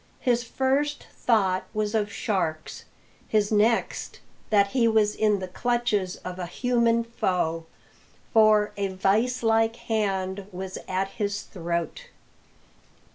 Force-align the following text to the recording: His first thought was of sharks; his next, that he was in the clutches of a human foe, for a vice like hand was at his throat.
His 0.21 0.43
first 0.43 1.05
thought 1.15 1.65
was 1.75 1.93
of 1.93 2.11
sharks; 2.11 2.85
his 3.27 3.51
next, 3.51 4.19
that 4.49 4.69
he 4.69 4.87
was 4.87 5.13
in 5.13 5.37
the 5.37 5.47
clutches 5.47 6.15
of 6.25 6.39
a 6.39 6.47
human 6.47 7.03
foe, 7.03 7.67
for 8.33 8.71
a 8.77 8.87
vice 8.87 9.43
like 9.43 9.75
hand 9.75 10.47
was 10.51 10.79
at 10.87 11.07
his 11.09 11.43
throat. 11.43 12.07